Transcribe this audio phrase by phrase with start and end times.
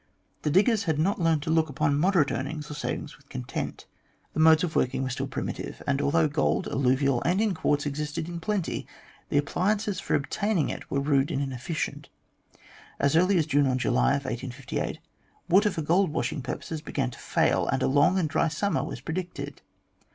[0.41, 3.85] The diggers had not yet learned to look upon moderate earnings or savings with content.
[4.33, 8.27] The modes of working were still primitive, and although gold, alluvial and in quartz, existed
[8.27, 8.87] in plenty,
[9.29, 12.09] the appliances for obtaining it were rude and inefficient.
[12.99, 14.97] As early as the June or July of 1858,
[15.47, 19.01] water for gold washing purposes began to fail, and a long and dry summer was
[19.01, 19.61] predicted.